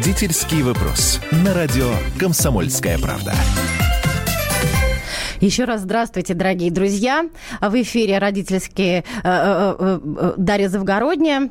Родительский 0.00 0.62
вопрос. 0.62 1.20
На 1.44 1.52
радио 1.52 1.90
«Комсомольская 2.18 2.98
правда». 2.98 3.34
Еще 5.40 5.64
раз 5.64 5.82
здравствуйте, 5.82 6.32
дорогие 6.32 6.70
друзья. 6.70 7.28
В 7.60 7.82
эфире 7.82 8.16
родительские 8.16 9.00
э, 9.00 9.04
э, 9.22 10.00
э, 10.02 10.32
Дарья 10.38 10.70
Завгородняя. 10.70 11.50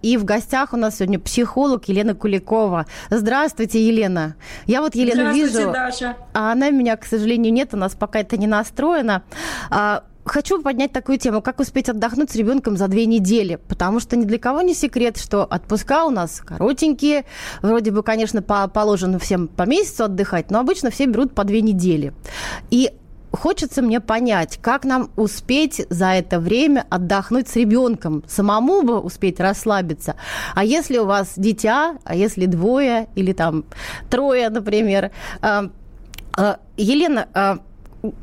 И 0.00 0.16
в 0.16 0.24
гостях 0.24 0.72
у 0.72 0.76
нас 0.78 0.96
сегодня 0.96 1.18
психолог 1.18 1.86
Елена 1.86 2.14
Куликова. 2.14 2.86
Здравствуйте, 3.10 3.86
Елена. 3.86 4.36
Я 4.66 4.80
вот 4.80 4.94
Елену 4.94 5.30
вижу, 5.32 5.70
Даша. 5.70 6.16
а 6.32 6.52
она 6.52 6.70
меня, 6.70 6.96
к 6.96 7.04
сожалению, 7.04 7.52
нет, 7.52 7.74
у 7.74 7.76
нас 7.76 7.94
пока 7.94 8.20
это 8.20 8.38
не 8.38 8.46
настроено. 8.46 9.22
Хочу 10.24 10.62
поднять 10.62 10.92
такую 10.92 11.18
тему, 11.18 11.42
как 11.42 11.58
успеть 11.58 11.88
отдохнуть 11.88 12.30
с 12.30 12.36
ребенком 12.36 12.76
за 12.76 12.86
две 12.86 13.06
недели, 13.06 13.58
потому 13.68 13.98
что 13.98 14.16
ни 14.16 14.24
для 14.24 14.38
кого 14.38 14.62
не 14.62 14.72
секрет, 14.72 15.16
что 15.16 15.44
отпуска 15.44 16.04
у 16.04 16.10
нас 16.10 16.40
коротенькие, 16.40 17.24
вроде 17.60 17.90
бы, 17.90 18.04
конечно, 18.04 18.40
по 18.40 18.68
положено 18.68 19.18
всем 19.18 19.48
по 19.48 19.64
месяцу 19.64 20.04
отдыхать, 20.04 20.50
но 20.50 20.60
обычно 20.60 20.90
все 20.90 21.06
берут 21.06 21.34
по 21.34 21.42
две 21.42 21.60
недели. 21.60 22.12
И 22.70 22.92
хочется 23.32 23.82
мне 23.82 24.00
понять, 24.00 24.58
как 24.62 24.84
нам 24.84 25.10
успеть 25.16 25.84
за 25.90 26.12
это 26.12 26.38
время 26.38 26.86
отдохнуть 26.88 27.48
с 27.48 27.56
ребенком, 27.56 28.22
самому 28.28 28.82
бы 28.82 29.00
успеть 29.00 29.40
расслабиться. 29.40 30.14
А 30.54 30.64
если 30.64 30.98
у 30.98 31.06
вас 31.06 31.32
дитя, 31.36 31.96
а 32.04 32.14
если 32.14 32.46
двое 32.46 33.08
или 33.16 33.32
там 33.32 33.64
трое, 34.08 34.48
например. 34.50 35.10
А, 35.40 35.70
а, 36.36 36.58
Елена, 36.76 37.28
а, 37.34 37.58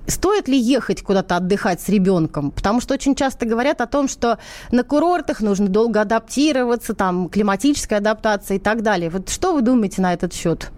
стоит 0.08 0.47
ли 0.47 0.58
ехать 0.58 1.02
куда-то 1.02 1.38
отдыхать 1.38 1.81
с 1.81 1.89
ребенком? 1.89 2.52
Потому 2.52 2.81
что 2.81 2.94
очень 2.94 3.16
часто 3.16 3.45
говорят 3.45 3.81
о 3.81 3.88
том, 3.88 4.08
что 4.08 4.39
на 4.71 4.83
курортах 4.83 5.41
нужно 5.41 5.67
долго 5.67 6.02
адаптироваться, 6.02 6.94
там 6.94 7.30
климатическая 7.30 7.99
адаптация 7.99 8.58
и 8.58 8.59
так 8.59 8.81
далее. 8.81 9.09
Вот 9.09 9.30
что 9.30 9.53
вы 9.53 9.61
думаете 9.61 10.02
на 10.02 10.13
этот 10.13 10.33
счет? 10.33 10.71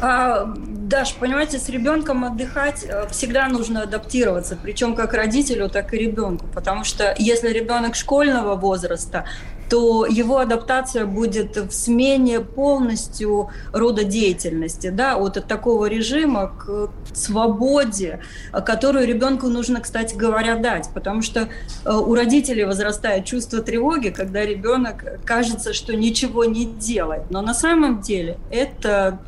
А, 0.00 0.44
Даш, 0.56 1.14
понимаете, 1.14 1.58
с 1.58 1.68
ребенком 1.68 2.24
отдыхать 2.24 2.84
э, 2.84 3.08
всегда 3.08 3.48
нужно 3.48 3.82
адаптироваться, 3.82 4.56
причем 4.56 4.94
как 4.94 5.12
родителю, 5.12 5.68
так 5.68 5.92
и 5.92 5.98
ребенку, 5.98 6.46
потому 6.54 6.84
что 6.84 7.16
если 7.18 7.48
ребенок 7.48 7.96
школьного 7.96 8.54
возраста, 8.54 9.24
то 9.68 10.06
его 10.06 10.38
адаптация 10.38 11.06
будет 11.06 11.56
в 11.56 11.70
смене 11.72 12.40
полностью 12.40 13.50
рода 13.72 14.04
деятельности, 14.04 14.90
да, 14.90 15.18
вот 15.18 15.36
от 15.36 15.46
такого 15.46 15.86
режима 15.86 16.48
к 16.48 16.90
свободе, 17.12 18.20
которую 18.64 19.06
ребенку 19.06 19.48
нужно, 19.48 19.80
кстати 19.80 20.14
говоря, 20.14 20.56
дать, 20.56 20.90
потому 20.94 21.22
что 21.22 21.48
э, 21.84 21.90
у 21.90 22.14
родителей 22.14 22.64
возрастает 22.64 23.24
чувство 23.24 23.60
тревоги, 23.60 24.08
когда 24.08 24.44
ребенок 24.44 25.20
кажется, 25.24 25.72
что 25.72 25.94
ничего 25.94 26.44
не 26.44 26.66
делает, 26.66 27.30
но 27.30 27.42
на 27.42 27.54
самом 27.54 28.00
деле 28.00 28.38
это 28.50 29.20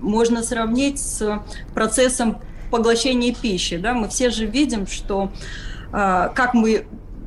можно 0.00 0.42
сравнить 0.42 0.98
с 1.00 1.40
процессом 1.74 2.40
поглощения 2.70 3.34
пищи. 3.34 3.76
Да? 3.76 3.94
Мы 3.94 4.08
все 4.08 4.30
же 4.30 4.46
видим, 4.46 4.86
что 4.86 5.30
а, 5.92 6.28
как 6.28 6.54
мы 6.54 6.86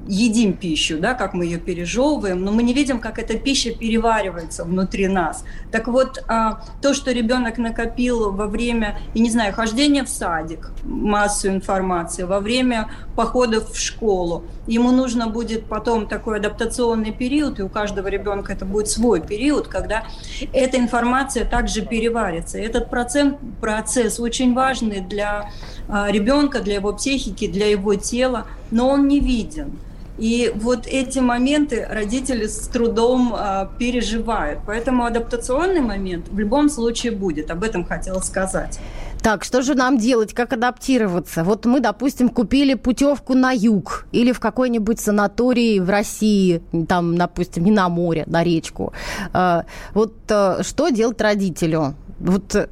едим 0.10 0.54
пищу, 0.54 0.98
да, 1.00 1.14
как 1.14 1.34
мы 1.34 1.46
ее 1.46 1.60
пережевываем, 1.60 2.44
но 2.44 2.52
мы 2.52 2.64
не 2.64 2.74
видим, 2.74 3.00
как 3.00 3.20
эта 3.20 3.38
пища 3.38 3.72
переваривается 3.72 4.66
внутри 4.66 5.08
нас. 5.08 5.46
Так 5.72 5.88
вот, 5.88 6.24
а, 6.28 6.64
то, 6.82 6.96
что 6.96 7.12
ребенок 7.12 7.60
накопил 7.60 8.32
во 8.32 8.48
время, 8.48 9.00
я 9.14 9.22
не 9.22 9.30
знаю, 9.30 9.54
хождения 9.54 10.04
в 10.04 10.10
садик, 10.10 10.72
массу 10.84 11.50
информации, 11.50 12.24
во 12.24 12.40
время 12.40 12.90
походов 13.16 13.72
в 13.72 13.80
школу, 13.80 14.44
ему 14.66 14.92
нужно 14.92 15.28
будет 15.28 15.66
потом 15.66 16.08
такой 16.08 16.38
адаптационный 16.38 17.12
период, 17.12 17.60
и 17.60 17.64
у 17.64 17.70
каждого 17.70 18.08
ребенка 18.08 18.54
это 18.54 18.66
будет 18.66 18.90
свой 18.90 19.22
период, 19.22 19.68
когда 19.68 20.06
эта 20.54 20.78
информация 20.78 21.46
также 21.46 21.84
переварится. 21.84 22.58
Этот 22.58 22.90
процесс, 22.90 23.34
процесс 23.62 24.20
очень 24.20 24.56
важный 24.56 25.02
для 25.02 25.52
а, 25.88 26.12
ребенка, 26.12 26.62
для 26.62 26.76
его 26.76 26.94
психики, 26.94 27.48
для 27.48 27.68
его 27.68 27.94
тела, 27.94 28.48
но 28.72 28.90
он 28.90 29.08
не 29.08 29.20
виден. 29.20 29.78
И 30.20 30.52
вот 30.54 30.86
эти 30.86 31.20
моменты 31.20 31.88
родители 31.90 32.46
с 32.46 32.68
трудом 32.68 33.34
а, 33.34 33.72
переживают. 33.80 34.60
Поэтому 34.66 35.06
адаптационный 35.06 35.82
момент 35.82 36.28
в 36.30 36.38
любом 36.38 36.70
случае 36.70 37.14
будет. 37.14 37.50
Об 37.52 37.64
этом 37.64 37.86
хотела 37.86 38.20
сказать. 38.20 38.80
Так, 39.22 39.44
что 39.44 39.62
же 39.62 39.76
нам 39.76 39.98
делать, 39.98 40.34
как 40.34 40.54
адаптироваться? 40.54 41.44
Вот 41.44 41.66
мы, 41.66 41.80
допустим, 41.80 42.30
купили 42.30 42.74
путевку 42.74 43.34
на 43.34 43.52
юг 43.52 44.06
или 44.12 44.32
в 44.32 44.40
какой-нибудь 44.40 45.00
санатории 45.00 45.80
в 45.80 45.90
России, 45.90 46.62
там, 46.88 47.18
допустим, 47.18 47.66
не 47.66 47.72
на 47.72 47.90
море, 47.90 48.24
на 48.28 48.44
речку. 48.44 48.94
А, 49.34 49.66
вот 49.94 50.14
а, 50.30 50.64
что 50.64 50.90
делать 50.90 51.20
родителю? 51.22 51.96
Вот, 52.20 52.54
э, 52.56 52.68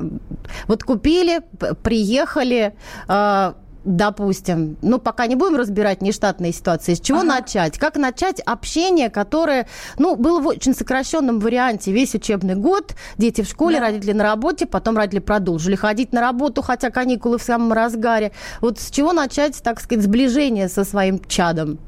вот 0.67 0.83
купили, 0.83 1.39
приехали, 1.81 2.73
допустим, 3.87 4.77
ну, 4.81 4.99
пока 4.99 5.27
не 5.27 5.35
будем 5.35 5.55
разбирать 5.55 6.01
нештатные 6.01 6.51
ситуации, 6.51 6.93
с 6.93 6.99
чего 6.99 7.19
ага. 7.19 7.27
начать? 7.27 7.79
Как 7.79 7.95
начать 7.95 8.41
общение, 8.41 9.09
которое, 9.09 9.67
ну, 9.97 10.15
было 10.15 10.41
в 10.41 10.47
очень 10.47 10.75
сокращенном 10.75 11.39
варианте 11.39 11.91
весь 11.91 12.13
учебный 12.13 12.55
год, 12.55 12.95
дети 13.17 13.41
в 13.41 13.47
школе, 13.47 13.79
да. 13.79 13.85
родители 13.85 14.11
на 14.11 14.23
работе, 14.23 14.65
потом 14.65 14.97
родители 14.97 15.19
продолжили 15.19 15.75
ходить 15.75 16.11
на 16.11 16.19
работу, 16.19 16.61
хотя 16.61 16.89
каникулы 16.89 17.37
в 17.37 17.43
самом 17.43 17.71
разгаре. 17.71 18.33
Вот 18.59 18.77
с 18.77 18.91
чего 18.91 19.13
начать, 19.13 19.61
так 19.63 19.79
сказать, 19.79 20.03
сближение 20.03 20.67
со 20.67 20.83
своим 20.83 21.19
чадом? 21.25 21.79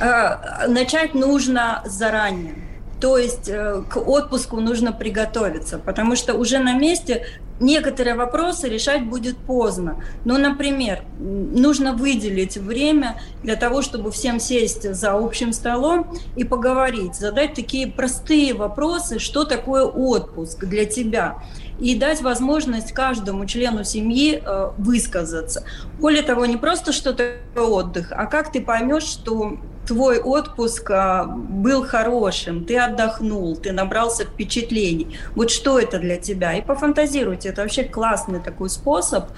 Э, 0.00 0.66
начать 0.66 1.14
нужно 1.14 1.82
заранее. 1.86 2.63
То 3.04 3.18
есть 3.18 3.50
э, 3.50 3.82
к 3.86 3.98
отпуску 3.98 4.62
нужно 4.62 4.90
приготовиться, 4.90 5.78
потому 5.78 6.16
что 6.16 6.32
уже 6.32 6.58
на 6.58 6.72
месте 6.72 7.26
некоторые 7.60 8.14
вопросы 8.14 8.66
решать 8.66 9.04
будет 9.04 9.36
поздно. 9.36 10.02
Ну, 10.24 10.38
например, 10.38 11.02
нужно 11.18 11.92
выделить 11.92 12.56
время 12.56 13.20
для 13.42 13.56
того, 13.56 13.82
чтобы 13.82 14.10
всем 14.10 14.40
сесть 14.40 14.90
за 14.90 15.12
общим 15.12 15.52
столом 15.52 16.16
и 16.34 16.44
поговорить, 16.44 17.14
задать 17.14 17.52
такие 17.52 17.88
простые 17.88 18.54
вопросы, 18.54 19.18
что 19.18 19.44
такое 19.44 19.84
отпуск 19.84 20.64
для 20.64 20.86
тебя 20.86 21.42
и 21.78 21.94
дать 21.96 22.22
возможность 22.22 22.92
каждому 22.92 23.44
члену 23.44 23.84
семьи 23.84 24.42
э, 24.42 24.70
высказаться. 24.78 25.64
Более 25.98 26.22
того, 26.22 26.46
не 26.46 26.56
просто 26.56 26.92
что 26.92 27.12
такое 27.12 27.66
отдых, 27.66 28.12
а 28.12 28.24
как 28.24 28.50
ты 28.50 28.62
поймешь, 28.62 29.02
что 29.02 29.58
твой 29.86 30.18
отпуск 30.18 30.90
а, 30.90 31.24
был 31.24 31.84
хорошим, 31.84 32.64
ты 32.64 32.78
отдохнул, 32.78 33.56
ты 33.56 33.72
набрался 33.72 34.24
впечатлений. 34.24 35.18
Вот 35.34 35.50
что 35.50 35.78
это 35.78 35.98
для 35.98 36.16
тебя? 36.16 36.54
И 36.54 36.62
пофантазируйте, 36.62 37.50
это 37.50 37.62
вообще 37.62 37.84
классный 37.84 38.40
такой 38.40 38.70
способ 38.70 39.30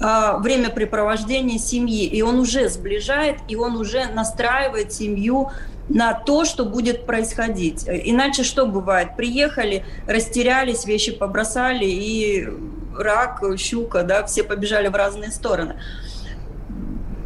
а, 0.00 0.38
времяпрепровождения 0.38 1.58
семьи. 1.58 2.06
И 2.06 2.22
он 2.22 2.38
уже 2.38 2.68
сближает, 2.68 3.38
и 3.48 3.56
он 3.56 3.76
уже 3.76 4.06
настраивает 4.06 4.92
семью 4.92 5.50
на 5.88 6.14
то, 6.14 6.44
что 6.44 6.64
будет 6.64 7.06
происходить. 7.06 7.84
Иначе 7.86 8.42
что 8.42 8.66
бывает? 8.66 9.16
Приехали, 9.16 9.84
растерялись, 10.06 10.86
вещи 10.86 11.12
побросали, 11.12 11.84
и 11.84 12.48
рак, 12.96 13.42
щука, 13.58 14.02
да, 14.02 14.24
все 14.24 14.44
побежали 14.44 14.88
в 14.88 14.94
разные 14.94 15.30
стороны 15.30 15.76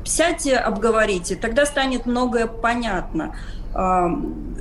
сядьте, 0.09 0.57
обговорите, 0.57 1.37
тогда 1.37 1.67
станет 1.67 2.07
многое 2.07 2.47
понятно. 2.47 3.37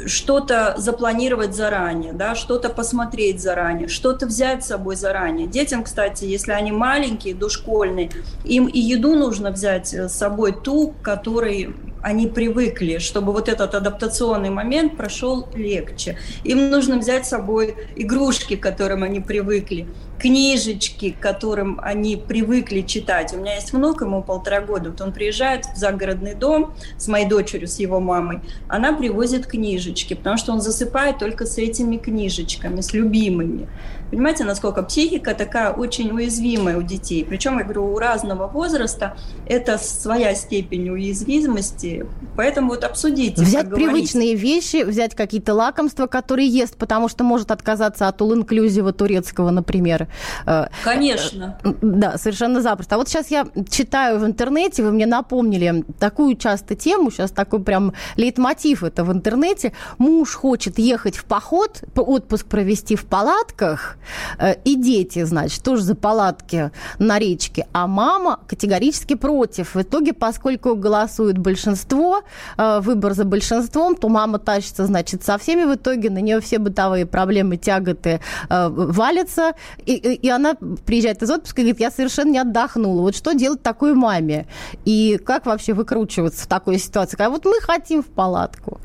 Что-то 0.06 0.76
запланировать 0.78 1.56
заранее, 1.56 2.14
да, 2.14 2.36
что-то 2.36 2.70
посмотреть 2.70 3.42
заранее, 3.42 3.88
что-то 3.88 4.28
взять 4.28 4.64
с 4.64 4.68
собой 4.68 4.96
заранее. 4.96 5.48
Детям, 5.48 5.84
кстати, 5.84 6.26
если 6.26 6.52
они 6.52 6.72
маленькие, 6.72 7.34
дошкольные, 7.34 8.12
им 8.44 8.68
и 8.68 8.80
еду 8.80 9.16
нужно 9.16 9.52
взять 9.52 9.94
с 9.94 10.10
собой 10.10 10.52
ту, 10.52 10.94
которой 11.02 11.74
они 12.04 12.28
привыкли, 12.28 13.00
чтобы 13.00 13.32
вот 13.32 13.50
этот 13.50 13.74
адаптационный 13.74 14.50
момент 14.50 14.98
прошел 14.98 15.48
легче. 15.56 16.18
Им 16.44 16.70
нужно 16.70 16.98
взять 16.98 17.26
с 17.26 17.30
собой 17.30 17.76
игрушки, 17.96 18.56
к 18.56 18.62
которым 18.62 19.04
они 19.04 19.20
привыкли, 19.20 19.88
книжечки, 20.20 21.12
к 21.12 21.20
которым 21.20 21.80
они 21.82 22.18
привыкли 22.18 22.82
читать. 22.82 23.34
У 23.34 23.38
меня 23.38 23.56
есть 23.56 23.74
внук, 23.74 24.02
ему 24.02 24.24
полтора 24.24 24.62
года, 24.62 24.90
вот 24.90 25.02
он 25.02 25.14
приезжает 25.14 25.66
в 25.66 25.78
загородный 25.78 26.34
дом 26.34 26.74
с 26.98 27.08
моей 27.08 27.28
дочерью, 27.28 27.68
с 27.68 27.80
его 27.80 28.00
мамой, 28.00 28.42
она 28.68 28.94
привозит 28.94 29.46
книжечки, 29.48 30.14
потому 30.14 30.38
что 30.38 30.54
он 30.54 30.62
засыпает 30.62 31.20
только 31.20 31.46
с 31.46 31.58
этими 31.58 31.98
книжечками, 31.98 32.82
с 32.82 32.94
любимыми. 32.94 33.68
Понимаете, 34.10 34.46
насколько 34.46 34.84
психика 34.84 35.34
такая 35.34 35.72
очень 35.74 36.12
уязвимая 36.12 36.78
у 36.78 36.82
детей. 36.82 37.26
Причем, 37.26 37.58
я 37.58 37.66
говорю, 37.66 37.94
у 37.94 37.98
разного 37.98 38.48
возраста 38.48 39.18
это 39.46 39.78
своя 39.78 40.34
степень 40.34 40.90
уязвимости. 40.90 42.06
Поэтому 42.38 42.70
вот 42.70 42.86
обсудите. 42.86 43.42
Взять 43.42 43.70
привычные 43.70 44.36
вещи, 44.36 44.84
взять 44.84 45.14
какие-то 45.14 45.54
лакомства, 45.54 46.08
которые 46.08 46.48
ест, 46.48 46.78
потому 46.78 47.10
что 47.10 47.26
может 47.26 47.52
отказаться 47.52 48.08
от 48.08 48.22
all-инклюзива 48.22 48.94
турецкого, 48.94 49.50
например. 49.50 50.07
Э, 50.46 50.68
Конечно. 50.84 51.58
Э, 51.64 51.74
да, 51.82 52.18
совершенно 52.18 52.62
запросто. 52.62 52.96
А 52.96 52.98
вот 52.98 53.10
сейчас 53.10 53.30
я 53.32 53.48
читаю 53.70 54.20
в 54.20 54.26
интернете, 54.26 54.84
вы 54.84 54.92
мне 54.92 55.06
напомнили 55.06 55.84
такую 56.00 56.36
часто 56.36 56.76
тему, 56.76 57.12
сейчас 57.12 57.32
такой 57.32 57.62
прям 57.62 57.94
лейтмотив 58.16 58.84
это 58.84 59.04
в 59.04 59.12
интернете. 59.12 59.74
Муж 59.98 60.34
хочет 60.34 60.80
ехать 60.80 61.18
в 61.18 61.26
поход, 61.26 61.84
отпуск 61.96 62.48
провести 62.48 62.96
в 62.96 63.06
палатках, 63.06 63.98
Э, 64.40 64.56
и 64.64 64.76
дети, 64.76 65.24
значит, 65.24 65.64
тоже 65.64 65.82
за 65.82 65.96
палатки 65.96 66.72
на 67.00 67.20
речке, 67.20 67.68
а 67.74 67.88
мама 67.88 68.40
категорически 68.48 69.16
против. 69.16 69.76
В 69.76 69.82
итоге, 69.82 70.14
поскольку 70.14 70.76
голосует 70.76 71.38
большинство, 71.38 72.22
выбор 72.58 73.14
за 73.14 73.26
большинством, 73.26 73.96
то 73.96 74.10
мама 74.10 74.40
тащится, 74.40 74.86
значит, 74.86 75.24
со 75.24 75.38
всеми 75.38 75.64
в 75.64 75.76
итоге, 75.76 76.10
на 76.10 76.20
нее 76.20 76.40
все 76.40 76.60
бытовые 76.60 77.06
проблемы, 77.06 77.58
тяготы 77.58 78.20
валятся, 78.50 79.54
и, 79.86 79.97
и 79.98 80.30
она 80.30 80.56
приезжает 80.86 81.22
из 81.24 81.30
отпуска 81.30 81.62
и 81.62 81.64
говорит, 81.64 81.80
я 81.80 81.92
совершенно 81.92 82.32
не 82.32 82.40
отдохнула. 82.40 83.02
Вот 83.02 83.16
что 83.16 83.34
делать 83.34 83.62
такой 83.62 83.94
маме? 83.94 84.48
И 84.86 85.20
как 85.24 85.46
вообще 85.46 85.74
выкручиваться 85.74 86.46
в 86.46 86.48
такой 86.48 86.78
ситуации? 86.78 87.22
А 87.22 87.30
вот 87.30 87.46
мы 87.46 87.60
хотим 87.62 88.04
в 88.04 88.08
палатку, 88.08 88.80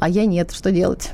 а 0.00 0.08
я 0.08 0.26
нет, 0.26 0.52
что 0.52 0.70
делать? 0.70 1.10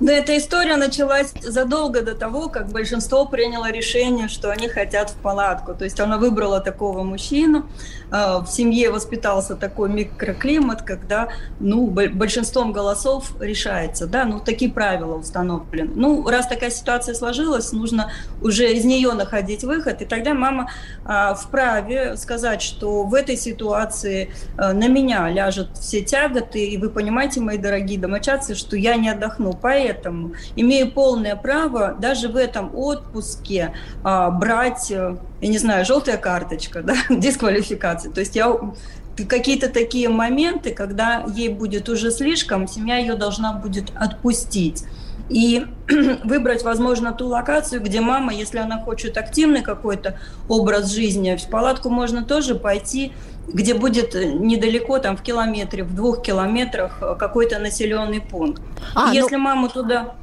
Да, 0.00 0.12
эта 0.12 0.36
история 0.36 0.76
началась 0.76 1.32
задолго 1.42 2.02
до 2.02 2.14
того, 2.14 2.48
как 2.48 2.68
большинство 2.70 3.26
приняло 3.26 3.70
решение, 3.70 4.28
что 4.28 4.50
они 4.50 4.68
хотят 4.68 5.10
в 5.10 5.14
палатку. 5.16 5.74
То 5.74 5.84
есть 5.84 6.00
она 6.00 6.18
выбрала 6.18 6.60
такого 6.60 7.02
мужчину, 7.02 7.66
а, 8.10 8.40
в 8.40 8.48
семье 8.48 8.90
воспитался 8.90 9.54
такой 9.54 9.90
микроклимат, 9.90 10.82
когда 10.82 11.28
ну, 11.60 11.86
большинством 11.86 12.72
голосов 12.72 13.32
решается. 13.40 14.06
Да? 14.06 14.24
Ну, 14.24 14.40
такие 14.40 14.70
правила 14.70 15.16
установлены. 15.16 15.92
Ну, 15.94 16.28
раз 16.28 16.48
такая 16.48 16.70
ситуация 16.70 17.14
сложилась, 17.14 17.72
нужно 17.72 18.10
уже 18.40 18.72
из 18.72 18.84
нее 18.84 19.12
находить 19.12 19.62
выход. 19.62 20.02
И 20.02 20.04
тогда 20.04 20.34
мама 20.34 20.70
а, 21.04 21.34
вправе 21.34 22.16
сказать, 22.16 22.62
что 22.62 23.04
в 23.04 23.14
этой 23.14 23.36
ситуации 23.36 24.32
а, 24.56 24.72
на 24.72 24.88
меня 24.88 25.28
ляжут 25.28 25.76
все 25.78 26.00
тяготы, 26.02 26.64
и 26.64 26.76
вы 26.76 26.90
понимаете, 26.90 27.40
мои 27.40 27.58
дорогие 27.58 27.98
домочадцы, 27.98 28.54
что 28.54 28.76
я 28.76 28.96
не 28.96 29.08
отдохну. 29.08 29.52
Поэтому 29.52 29.81
поэтому 29.82 30.32
имею 30.56 30.90
полное 30.90 31.36
право 31.36 31.96
даже 31.98 32.28
в 32.28 32.36
этом 32.36 32.74
отпуске 32.74 33.74
а, 34.04 34.30
брать, 34.30 34.90
э, 34.90 35.16
я 35.40 35.48
не 35.48 35.58
знаю, 35.58 35.84
желтая 35.84 36.16
карточка, 36.16 36.82
да, 36.84 36.94
дисквалификация. 37.10 38.12
То 38.12 38.20
есть 38.20 38.36
я 38.36 38.54
какие-то 39.28 39.68
такие 39.68 40.08
моменты, 40.08 40.72
когда 40.72 41.24
ей 41.34 41.48
будет 41.48 41.88
уже 41.88 42.10
слишком, 42.10 42.66
семья 42.66 42.96
ее 42.96 43.14
должна 43.14 43.52
будет 43.52 43.92
отпустить 43.94 44.84
и 45.28 45.66
выбрать, 46.24 46.62
возможно, 46.62 47.12
ту 47.12 47.26
локацию, 47.28 47.82
где 47.82 48.00
мама, 48.00 48.32
если 48.32 48.58
она 48.58 48.78
хочет 48.80 49.16
активный 49.16 49.62
какой-то 49.62 50.18
образ 50.48 50.90
жизни, 50.92 51.36
в 51.36 51.50
палатку 51.50 51.90
можно 51.90 52.24
тоже 52.24 52.54
пойти, 52.54 53.12
где 53.48 53.74
будет 53.74 54.14
недалеко, 54.14 54.98
там 54.98 55.16
в 55.16 55.22
километре, 55.22 55.84
в 55.84 55.94
двух 55.94 56.22
километрах 56.22 56.98
э, 57.00 57.16
какой-то 57.18 57.58
населенный 57.58 58.20
пункт. 58.20 58.62
А, 58.94 59.08
ну, 59.08 59.12
если 59.12 59.36
ну... 59.36 59.42
маму 59.42 59.68
туда 59.68 60.14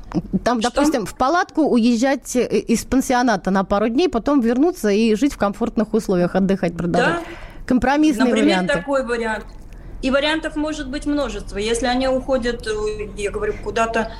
там, 0.44 0.62
что? 0.62 0.71
допустим, 0.71 1.06
в 1.06 1.16
палатку 1.16 1.63
уезжать 1.63 2.36
э, 2.36 2.45
из 2.45 2.83
пансионата 2.83 3.51
на 3.51 3.63
пару 3.63 3.89
дней, 3.89 4.10
потом 4.10 4.42
вернуться 4.42 4.89
и 4.89 5.16
жить 5.16 5.33
в 5.33 5.38
комфортных 5.38 5.94
условиях, 5.94 6.36
отдыхать, 6.36 6.75
продолжать. 6.75 7.16
Да. 7.16 7.66
Компромиссные 7.66 8.25
Например, 8.25 8.60
варианты. 8.60 8.74
такой 8.74 9.06
вариант. 9.06 9.45
И 10.01 10.12
вариантов 10.12 10.56
может 10.56 10.89
быть 10.89 11.06
множество. 11.06 11.57
Если 11.57 11.86
они 11.86 12.07
уходят, 12.07 12.66
э, 12.66 13.10
я 13.18 13.31
говорю, 13.31 13.54
куда-то 13.63 14.12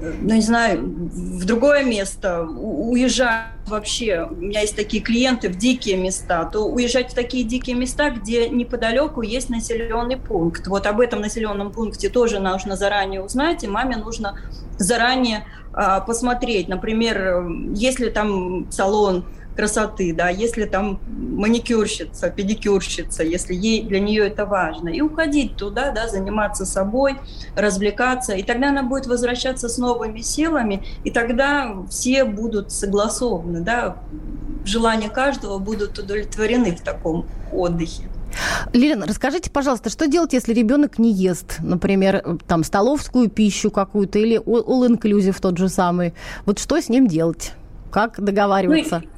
ну, 0.00 0.34
не 0.34 0.40
знаю, 0.40 0.82
в 0.82 1.44
другое 1.44 1.84
место, 1.84 2.42
уезжать 2.42 3.46
вообще, 3.66 4.26
у 4.28 4.34
меня 4.34 4.60
есть 4.60 4.74
такие 4.74 5.02
клиенты 5.02 5.48
в 5.48 5.56
дикие 5.56 5.96
места, 5.96 6.44
то 6.44 6.66
уезжать 6.66 7.12
в 7.12 7.14
такие 7.14 7.44
дикие 7.44 7.76
места, 7.76 8.10
где 8.10 8.48
неподалеку 8.48 9.22
есть 9.22 9.50
населенный 9.50 10.16
пункт. 10.16 10.66
Вот 10.66 10.86
об 10.86 11.00
этом 11.00 11.20
населенном 11.20 11.70
пункте 11.72 12.08
тоже 12.08 12.40
нужно 12.40 12.76
заранее 12.76 13.22
узнать, 13.22 13.62
и 13.64 13.68
маме 13.68 13.96
нужно 13.96 14.38
заранее 14.78 15.46
а, 15.72 16.00
посмотреть. 16.00 16.68
Например, 16.68 17.46
если 17.74 18.10
там 18.10 18.70
салон 18.70 19.24
красоты, 19.56 20.14
да, 20.14 20.28
если 20.28 20.64
там 20.64 21.00
маникюрщица, 21.06 22.30
педикюрщица, 22.30 23.22
если 23.22 23.54
ей 23.54 23.82
для 23.84 24.00
нее 24.00 24.26
это 24.26 24.46
важно, 24.46 24.88
и 24.88 25.00
уходить 25.00 25.56
туда, 25.56 25.90
да, 25.90 26.08
заниматься 26.08 26.64
собой, 26.64 27.16
развлекаться, 27.56 28.34
и 28.34 28.42
тогда 28.42 28.70
она 28.70 28.82
будет 28.82 29.06
возвращаться 29.06 29.68
с 29.68 29.78
новыми 29.78 30.20
силами, 30.20 30.84
и 31.04 31.10
тогда 31.10 31.74
все 31.90 32.24
будут 32.24 32.72
согласованы, 32.72 33.60
да, 33.60 33.96
желания 34.64 35.08
каждого 35.08 35.58
будут 35.58 35.98
удовлетворены 35.98 36.76
в 36.76 36.80
таком 36.80 37.26
отдыхе. 37.52 38.04
Лилина, 38.72 39.06
расскажите, 39.06 39.50
пожалуйста, 39.50 39.90
что 39.90 40.06
делать, 40.06 40.32
если 40.32 40.54
ребенок 40.54 40.98
не 40.98 41.12
ест, 41.12 41.58
например, 41.60 42.38
там 42.46 42.64
столовскую 42.64 43.28
пищу 43.28 43.70
какую-то 43.70 44.18
или 44.18 44.38
all-inclusive 44.38 45.36
тот 45.40 45.58
же 45.58 45.68
самый? 45.68 46.14
Вот 46.46 46.58
что 46.58 46.80
с 46.80 46.88
ним 46.88 47.06
делать? 47.06 47.52
Как 47.90 48.18
договариваться? 48.18 49.02
Ну, 49.04 49.10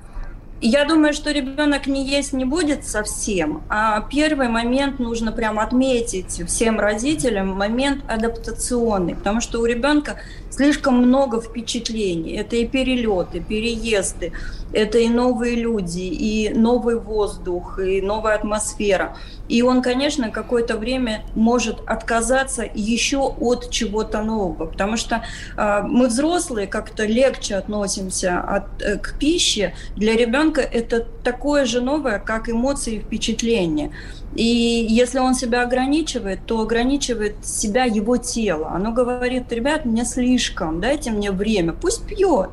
я 0.66 0.86
думаю, 0.86 1.12
что 1.12 1.30
ребенок 1.30 1.86
не 1.86 2.06
есть 2.06 2.32
не 2.32 2.46
будет 2.46 2.86
совсем, 2.86 3.62
а 3.68 4.00
первый 4.00 4.48
момент 4.48 4.98
нужно 4.98 5.30
прям 5.30 5.58
отметить 5.58 6.42
всем 6.46 6.80
родителям 6.80 7.48
момент 7.48 8.02
адаптационный, 8.08 9.14
потому 9.14 9.42
что 9.42 9.60
у 9.60 9.66
ребенка 9.66 10.16
слишком 10.48 10.96
много 10.96 11.40
впечатлений. 11.42 12.36
Это 12.36 12.56
и 12.56 12.66
перелеты, 12.66 13.40
переезды, 13.40 14.32
это 14.72 14.98
и 14.98 15.08
новые 15.08 15.56
люди, 15.56 16.00
и 16.00 16.50
новый 16.54 16.98
воздух, 16.98 17.78
и 17.78 18.00
новая 18.00 18.36
атмосфера. 18.36 19.16
И 19.48 19.62
он, 19.62 19.82
конечно, 19.82 20.30
какое-то 20.30 20.78
время 20.78 21.24
может 21.34 21.80
отказаться 21.86 22.64
еще 22.74 23.18
от 23.18 23.70
чего-то 23.70 24.22
нового, 24.22 24.66
потому 24.66 24.96
что 24.96 25.22
э, 25.56 25.82
мы 25.82 26.06
взрослые 26.06 26.66
как-то 26.66 27.04
легче 27.04 27.56
относимся 27.56 28.40
от, 28.40 28.82
э, 28.82 28.96
к 28.98 29.18
пище. 29.18 29.74
Для 29.96 30.16
ребенка 30.16 30.62
это 30.62 31.06
такое 31.22 31.66
же 31.66 31.82
новое, 31.82 32.18
как 32.18 32.48
эмоции 32.48 32.96
и 32.96 33.00
впечатления. 33.00 33.90
И 34.34 34.44
если 34.44 35.18
он 35.18 35.34
себя 35.34 35.62
ограничивает, 35.62 36.40
то 36.46 36.60
ограничивает 36.60 37.46
себя 37.46 37.84
его 37.84 38.16
тело. 38.16 38.70
Оно 38.74 38.92
говорит, 38.92 39.52
ребят, 39.52 39.84
мне 39.84 40.04
слишком, 40.04 40.80
дайте 40.80 41.10
мне 41.10 41.30
время, 41.30 41.72
пусть 41.72 42.06
пьет. 42.06 42.50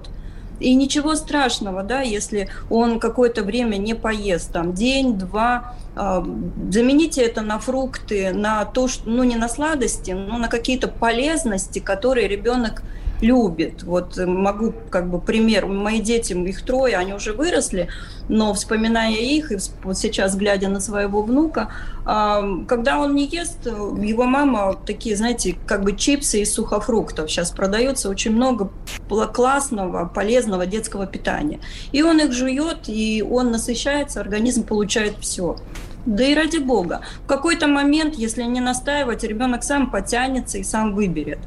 И 0.60 0.76
ничего 0.76 1.16
страшного, 1.16 1.82
да, 1.82 2.02
если 2.02 2.50
он 2.70 3.00
какое-то 3.00 3.44
время 3.44 3.78
не 3.78 3.96
поест, 3.96 4.54
там 4.54 4.74
день, 4.74 5.18
два, 5.18 5.76
замените 5.96 7.22
это 7.22 7.42
на 7.42 7.60
фрукты, 7.60 8.32
на 8.34 8.66
то, 8.66 8.88
что, 8.88 9.10
ну 9.10 9.24
не 9.24 9.36
на 9.36 9.50
сладости, 9.50 10.12
но 10.12 10.38
на 10.38 10.48
какие-то 10.48 10.88
полезности, 10.88 11.80
которые 11.80 12.28
ребенок 12.28 12.84
любит. 13.22 13.84
Вот 13.84 14.18
могу 14.18 14.74
как 14.90 15.10
бы 15.10 15.20
пример. 15.22 15.68
Мои 15.68 16.00
дети, 16.00 16.34
их 16.34 16.64
трое, 16.64 16.98
они 16.98 17.14
уже 17.14 17.34
выросли, 17.34 17.88
но 18.30 18.52
вспоминая 18.54 19.12
их, 19.12 19.52
и 19.52 19.58
вот 19.84 19.98
сейчас 19.98 20.36
глядя 20.36 20.70
на 20.70 20.80
своего 20.80 21.22
внука, 21.22 21.70
когда 22.04 22.98
он 22.98 23.14
не 23.14 23.28
ест, 23.28 23.68
его 23.68 24.24
мама 24.24 24.76
такие, 24.88 25.16
знаете, 25.16 25.56
как 25.68 25.84
бы 25.84 25.96
чипсы 25.96 26.42
из 26.42 26.52
сухофруктов 26.52 27.30
сейчас 27.30 27.52
продается 27.52 28.10
очень 28.10 28.32
много 28.32 28.72
классного, 29.32 30.08
полезного 30.08 30.66
детского 30.66 31.06
питания. 31.06 31.60
И 31.92 32.02
он 32.02 32.20
их 32.22 32.34
жует, 32.34 32.88
и 32.88 33.22
он 33.22 33.52
насыщается, 33.52 34.20
организм 34.20 34.64
получает 34.64 35.14
все. 35.20 35.58
Да 36.06 36.24
и 36.24 36.34
ради 36.34 36.58
бога. 36.58 37.02
В 37.24 37.28
какой-то 37.28 37.68
момент, 37.68 38.16
если 38.16 38.44
не 38.44 38.60
настаивать, 38.60 39.24
ребенок 39.24 39.64
сам 39.64 39.92
потянется 39.92 40.58
и 40.58 40.64
сам 40.64 40.96
выберет. 40.96 41.40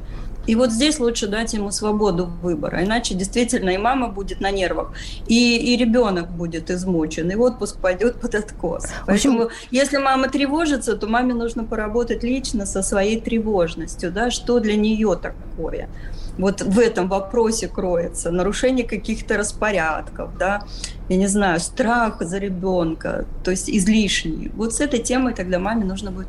И 0.47 0.55
вот 0.55 0.71
здесь 0.71 0.99
лучше 0.99 1.27
дать 1.27 1.53
ему 1.53 1.71
свободу 1.71 2.27
выбора, 2.41 2.83
иначе 2.83 3.15
действительно 3.15 3.71
и 3.71 3.77
мама 3.77 4.09
будет 4.09 4.41
на 4.41 4.51
нервах, 4.51 4.91
и, 5.27 5.57
и 5.57 5.75
ребенок 5.75 6.29
будет 6.29 6.69
измучен, 6.69 7.31
и 7.31 7.35
отпуск 7.35 7.79
пойдет 7.79 8.21
под 8.21 8.35
откос. 8.35 8.85
Поэтому, 9.07 9.49
если 9.71 9.97
мама 9.97 10.29
тревожится, 10.29 10.95
то 10.95 11.07
маме 11.07 11.33
нужно 11.33 11.63
поработать 11.63 12.23
лично 12.23 12.65
со 12.65 12.83
своей 12.83 13.19
тревожностью, 13.19 14.11
да, 14.11 14.29
что 14.29 14.59
для 14.59 14.75
нее 14.75 15.17
такое. 15.19 15.89
Вот 16.37 16.61
в 16.61 16.79
этом 16.79 17.07
вопросе 17.07 17.67
кроется 17.67 18.31
нарушение 18.31 18.85
каких-то 18.85 19.37
распорядков, 19.37 20.37
да, 20.37 20.63
я 21.09 21.17
не 21.17 21.27
знаю, 21.27 21.59
страх 21.59 22.21
за 22.21 22.37
ребенка, 22.37 23.25
то 23.43 23.51
есть 23.51 23.69
излишний. 23.69 24.51
Вот 24.55 24.73
с 24.73 24.81
этой 24.81 24.99
темой 24.99 25.33
тогда 25.33 25.59
маме 25.59 25.85
нужно 25.85 26.11
будет 26.11 26.27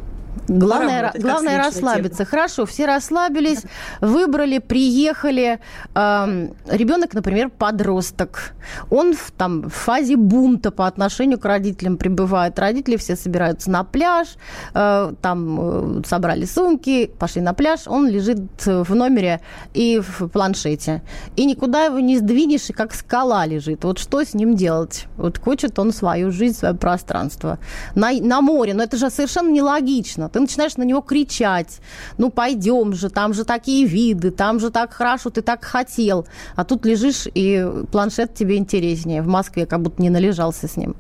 Главное, 0.49 1.13
главное 1.15 1.59
расслабиться. 1.59 2.19
Тема. 2.19 2.31
Хорошо, 2.31 2.67
все 2.67 2.87
расслабились, 2.87 3.63
выбрали, 4.01 4.59
приехали. 4.59 5.61
Э, 5.95 6.49
ребенок, 6.69 7.15
например, 7.15 7.51
подросток. 7.51 8.53
Он 8.91 9.15
в, 9.15 9.31
там, 9.33 9.63
в 9.69 9.75
фазе 9.75 10.17
бунта 10.17 10.71
по 10.71 10.87
отношению 10.87 11.39
к 11.39 11.45
родителям 11.45 11.97
пребывает. 11.97 12.59
Родители 12.59 12.97
все 12.97 13.17
собираются 13.17 13.71
на 13.71 13.85
пляж, 13.85 14.29
э, 14.75 15.13
там 15.21 16.01
э, 16.01 16.03
собрали 16.07 16.45
сумки, 16.45 17.11
пошли 17.19 17.43
на 17.43 17.55
пляж. 17.55 17.81
Он 17.87 18.09
лежит 18.09 18.65
в 18.65 18.95
номере 18.95 19.41
и 19.75 20.01
в 20.01 20.29
планшете. 20.29 21.03
И 21.37 21.45
никуда 21.45 21.85
его 21.85 21.99
не 21.99 22.19
сдвинешь, 22.19 22.71
и 22.71 22.73
как 22.73 22.95
скала 22.95 23.47
лежит. 23.47 23.85
Вот 23.85 23.99
что 23.99 24.23
с 24.23 24.35
ним 24.35 24.55
делать? 24.55 25.07
Вот 25.17 25.39
хочет 25.39 25.79
он 25.79 25.93
свою 25.93 26.31
жизнь, 26.31 26.57
свое 26.57 26.75
пространство. 26.75 27.59
На, 27.95 28.13
на 28.13 28.41
море. 28.41 28.75
Но 28.75 28.83
это 28.83 28.97
же 28.97 29.11
совершенно 29.11 29.51
нелогично 29.51 30.26
ты 30.29 30.41
начинаешь 30.41 30.77
на 30.77 30.83
него 30.83 31.01
кричать, 31.01 31.81
ну 32.19 32.31
пойдем 32.31 32.93
же, 32.95 33.11
там 33.11 33.35
же 33.35 33.45
такие 33.45 33.87
виды, 33.87 34.31
там 34.31 34.61
же 34.61 34.71
так 34.71 34.93
хорошо, 34.93 35.31
ты 35.31 35.43
так 35.43 35.65
хотел. 35.65 36.27
А 36.55 36.65
тут 36.65 36.87
лежишь, 36.87 37.27
и 37.35 37.67
планшет 37.91 38.35
тебе 38.35 38.57
интереснее. 38.57 39.23
В 39.23 39.29
Москве 39.29 39.67
как 39.67 39.83
будто 39.83 40.03
не 40.03 40.11
належался 40.11 40.69
с 40.69 40.77
ним. 40.77 40.97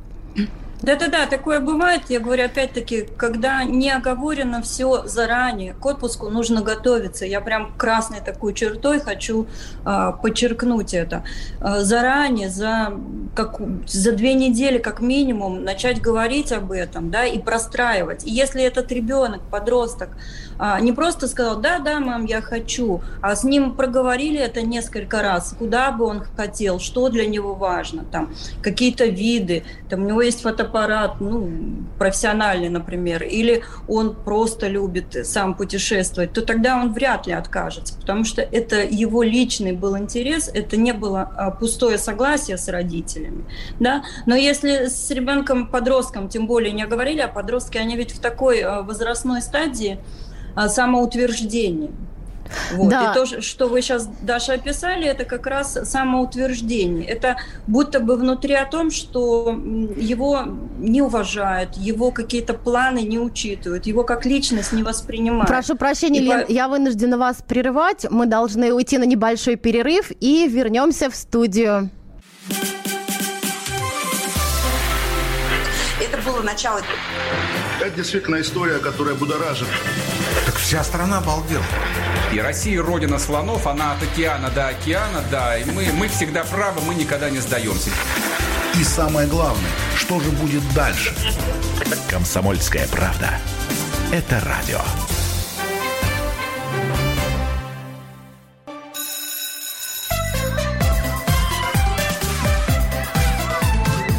Да-да-да, 0.82 1.26
такое 1.26 1.60
бывает. 1.60 2.02
Я 2.08 2.20
говорю, 2.20 2.44
опять-таки, 2.44 3.08
когда 3.16 3.64
не 3.64 3.90
оговорено 3.90 4.60
все 4.60 5.06
заранее, 5.06 5.72
к 5.74 5.84
отпуску 5.86 6.28
нужно 6.28 6.60
готовиться. 6.60 7.24
Я 7.24 7.40
прям 7.40 7.72
красной 7.76 8.20
такой 8.20 8.52
чертой 8.52 9.00
хочу 9.00 9.46
а, 9.84 10.12
подчеркнуть 10.12 10.92
это. 10.92 11.24
А, 11.60 11.80
заранее, 11.80 12.50
за, 12.50 12.92
как, 13.34 13.58
за 13.86 14.12
две 14.12 14.34
недели 14.34 14.78
как 14.78 15.00
минимум 15.00 15.64
начать 15.64 16.00
говорить 16.02 16.52
об 16.52 16.70
этом, 16.72 17.10
да, 17.10 17.24
и 17.24 17.38
простраивать. 17.38 18.26
И 18.26 18.30
если 18.30 18.62
этот 18.62 18.92
ребенок, 18.92 19.40
подросток, 19.50 20.10
а, 20.58 20.78
не 20.80 20.92
просто 20.92 21.26
сказал, 21.28 21.56
да, 21.56 21.78
да, 21.78 22.00
мам, 22.00 22.24
я 22.26 22.40
хочу, 22.40 23.02
а 23.22 23.34
с 23.34 23.44
ним 23.44 23.74
проговорили 23.74 24.38
это 24.38 24.62
несколько 24.62 25.22
раз, 25.22 25.54
куда 25.58 25.90
бы 25.90 26.04
он 26.04 26.24
хотел, 26.36 26.80
что 26.80 27.08
для 27.08 27.26
него 27.26 27.54
важно, 27.54 28.04
там, 28.04 28.34
какие-то 28.62 29.06
виды, 29.06 29.64
там, 29.88 30.04
у 30.04 30.08
него 30.08 30.22
есть 30.22 30.42
фотоаппарат, 30.42 30.66
ну, 31.20 31.48
профессиональный, 31.98 32.68
например, 32.68 33.22
или 33.22 33.62
он 33.88 34.14
просто 34.14 34.68
любит 34.68 35.26
сам 35.26 35.54
путешествовать, 35.54 36.32
то 36.32 36.42
тогда 36.42 36.76
он 36.76 36.92
вряд 36.92 37.26
ли 37.26 37.32
откажется, 37.32 37.94
потому 37.94 38.24
что 38.24 38.42
это 38.42 38.84
его 38.84 39.22
личный 39.22 39.72
был 39.72 39.96
интерес, 39.96 40.50
это 40.52 40.76
не 40.76 40.92
было 40.92 41.22
а, 41.36 41.50
пустое 41.50 41.98
согласие 41.98 42.58
с 42.58 42.68
родителями, 42.68 43.44
да, 43.80 44.04
но 44.26 44.34
если 44.34 44.86
с 44.86 45.10
ребенком, 45.10 45.66
подростком, 45.66 46.28
тем 46.28 46.46
более 46.46 46.72
не 46.72 46.86
говорили, 46.86 47.20
а 47.20 47.28
подростки, 47.28 47.78
они 47.78 47.96
ведь 47.96 48.12
в 48.12 48.20
такой 48.20 48.60
а, 48.60 48.82
возрастной 48.82 49.42
стадии, 49.42 49.98
а, 50.54 50.68
самоутверждением. 50.68 51.94
Вот. 52.72 52.90
Да. 52.90 53.10
И 53.10 53.14
то, 53.14 53.42
что 53.42 53.68
вы 53.68 53.82
сейчас, 53.82 54.08
Даша, 54.22 54.54
описали, 54.54 55.06
это 55.06 55.24
как 55.24 55.46
раз 55.46 55.78
самоутверждение. 55.84 57.06
Это 57.06 57.36
будто 57.66 58.00
бы 58.00 58.16
внутри 58.16 58.54
о 58.54 58.66
том, 58.66 58.90
что 58.90 59.50
его 59.96 60.44
не 60.78 61.02
уважают, 61.02 61.76
его 61.76 62.10
какие-то 62.10 62.54
планы 62.54 63.00
не 63.00 63.18
учитывают, 63.18 63.86
его 63.86 64.04
как 64.04 64.26
личность 64.26 64.72
не 64.72 64.82
воспринимают. 64.82 65.48
Прошу 65.48 65.76
прощения, 65.76 66.20
и 66.20 66.24
Лен, 66.24 66.46
по... 66.46 66.52
я 66.52 66.68
вынуждена 66.68 67.18
вас 67.18 67.42
прерывать. 67.46 68.06
Мы 68.10 68.26
должны 68.26 68.72
уйти 68.72 68.98
на 68.98 69.04
небольшой 69.04 69.56
перерыв 69.56 70.12
и 70.20 70.48
вернемся 70.48 71.10
в 71.10 71.16
студию. 71.16 71.90
Это 76.00 76.18
было 76.24 76.42
начало. 76.42 76.80
Это 77.80 77.90
действительно 77.94 78.40
история, 78.40 78.78
которая 78.78 79.14
будоражит. 79.14 79.68
Так 80.44 80.56
вся 80.56 80.84
страна 80.84 81.18
обалдела. 81.18 81.64
И 82.32 82.40
Россия 82.40 82.82
родина 82.82 83.18
слонов, 83.18 83.66
она 83.66 83.92
от 83.92 84.02
океана 84.02 84.50
до 84.50 84.68
океана, 84.68 85.22
да. 85.30 85.56
И 85.56 85.64
мы, 85.64 85.86
мы 85.92 86.08
всегда 86.08 86.44
правы, 86.44 86.80
мы 86.82 86.94
никогда 86.94 87.30
не 87.30 87.38
сдаемся. 87.38 87.90
И 88.78 88.84
самое 88.84 89.26
главное, 89.26 89.70
что 89.96 90.20
же 90.20 90.30
будет 90.30 90.62
дальше? 90.74 91.14
Комсомольская 92.10 92.86
правда. 92.88 93.30
Это 94.12 94.40
радио. 94.40 94.80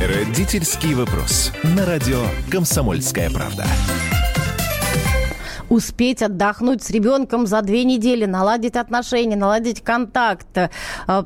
Родительский 0.02 0.94
вопрос. 0.94 1.52
На 1.64 1.86
радио 1.86 2.24
«Комсомольская 2.50 3.30
правда» 3.30 3.66
успеть 5.70 6.22
отдохнуть 6.22 6.84
с 6.84 6.90
ребенком 6.90 7.48
за 7.48 7.62
две 7.62 7.84
недели, 7.84 8.26
наладить 8.26 8.76
отношения, 8.76 9.36
наладить 9.36 9.82
контакт, 9.82 10.48
э, 10.58 10.70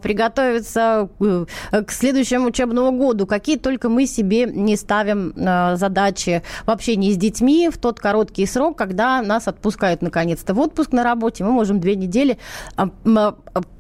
приготовиться 0.01 1.09
э, 1.19 1.45
к 1.85 1.91
следующему 1.91 2.47
учебному 2.47 2.91
году. 2.91 3.25
Какие 3.25 3.57
только 3.57 3.89
мы 3.89 4.05
себе 4.05 4.45
не 4.45 4.75
ставим 4.75 5.33
э, 5.35 5.75
задачи 5.75 6.43
в 6.65 6.71
общении 6.71 7.11
с 7.11 7.17
детьми 7.17 7.69
в 7.69 7.77
тот 7.77 7.99
короткий 7.99 8.45
срок, 8.45 8.77
когда 8.77 9.21
нас 9.21 9.47
отпускают 9.47 10.01
наконец-то 10.01 10.53
в 10.53 10.59
отпуск 10.59 10.91
на 10.91 11.03
работе, 11.03 11.43
мы 11.43 11.51
можем 11.51 11.79
две 11.79 11.95
недели 11.95 12.37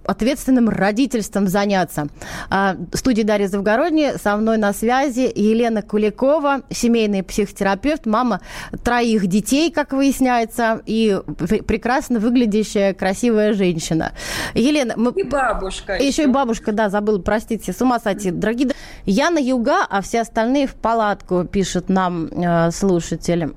ответственным 0.05 0.69
родительством 0.69 1.47
заняться. 1.47 2.07
А, 2.49 2.75
в 2.91 2.97
студии 2.97 3.23
Дарья 3.23 3.47
Завгородняя, 3.47 4.17
со 4.17 4.35
мной 4.37 4.57
на 4.57 4.73
связи 4.73 5.31
Елена 5.33 5.81
Куликова, 5.81 6.61
семейный 6.69 7.23
психотерапевт, 7.23 8.05
мама 8.05 8.41
троих 8.83 9.27
детей, 9.27 9.71
как 9.71 9.93
выясняется, 9.93 10.81
и 10.85 11.19
прекрасно 11.67 12.19
выглядящая, 12.19 12.93
красивая 12.93 13.53
женщина. 13.53 14.13
Елена... 14.53 14.93
Мы... 14.97 15.11
И 15.11 15.23
бабушка. 15.23 15.95
Еще. 15.95 16.07
еще 16.07 16.23
и 16.23 16.27
бабушка, 16.27 16.71
да, 16.71 16.89
забыла, 16.89 17.19
простите, 17.19 17.73
с 17.73 17.81
ума 17.81 17.99
сойти. 17.99 18.31
Дорогие... 18.31 18.71
Я 19.05 19.29
на 19.29 19.39
юга, 19.39 19.85
а 19.89 20.01
все 20.01 20.21
остальные 20.21 20.67
в 20.67 20.75
палатку, 20.75 21.45
пишет 21.45 21.89
нам 21.89 22.25
э, 22.25 22.71
слушатель. 22.71 23.51